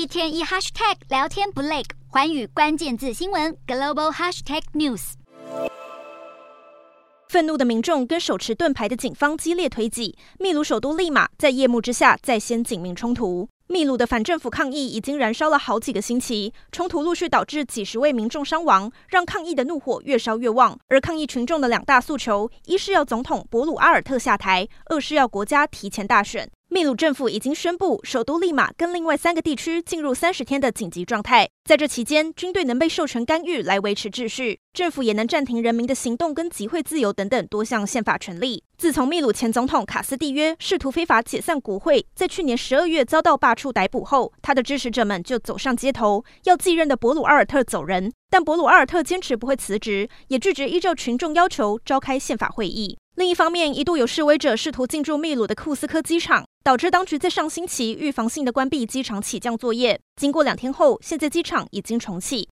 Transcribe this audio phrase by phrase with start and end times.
[0.00, 5.12] 一天一 hashtag 聊天不累，环宇关键字新闻 global hashtag news。
[7.28, 13.46] 愤怒的民众跟手持盾牌的警方激烈推挤，秘鲁首都利马在夜幕之下再掀警民冲突。
[13.72, 20.76] 秘鲁的反政府抗议已经燃烧了好几个星期，冲突陆续导致几十位民众伤亡，让抗议的怒火越烧越旺。
[20.88, 26.50] 而抗议群众的两大诉求，一是要总统博鲁阿尔特下台，二是要国家提前大选。
[26.68, 31.48] 秘鲁政府已经宣布，首都利马跟另外三个地区进入三十天的紧急状态。
[31.64, 38.64] 在这期间，军队能被授权干预来维持秩序，政府也能暂停人民的行动跟集会自由等等多项宪法权利。
[38.80, 48.10] 自从秘鲁前总统卡斯蒂约试图非法解散国会，在去年十二月遭到罢黜逮捕后，他的支持者们就走上街头，要继任的博鲁阿尔特走人。
[48.30, 52.96] 但博鲁阿尔特坚持不会辞职，也拒绝依照群众要求召开宪法会议。
[53.16, 56.46] 另一方面，一度有示威者试图进驻秘鲁的库斯科机场。
[56.62, 59.98] 导致当局在上星期预防性的关闭机场起降作业。
[60.16, 62.48] 经过两天后，现在机场已经重启。